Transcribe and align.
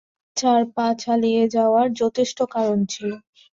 চার 0.37 0.61
পা 0.75 0.87
চালিয়ে 1.01 1.43
যাওয়ার 1.55 1.87
যথেষ্ট 2.01 2.39
কারণ 2.53 2.79
ছিল। 2.91 3.09